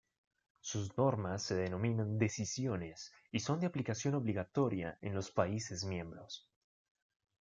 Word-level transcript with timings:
Sus 0.61 0.97
normas 0.97 1.43
se 1.43 1.53
denominan 1.53 2.17
"Decisiones" 2.17 3.13
y 3.31 3.39
son 3.41 3.59
de 3.59 3.67
aplicación 3.67 4.15
obligatoria 4.15 4.97
en 4.99 5.13
los 5.13 5.29
países 5.29 5.83
miembros. 5.83 6.49